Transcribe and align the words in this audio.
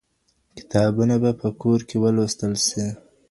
کتابونه 0.57 1.15
به 1.23 1.31
په 1.41 1.47
کور 1.61 1.79
کي 1.87 1.97
ولوستل 2.03 2.53
سي. 2.67 2.85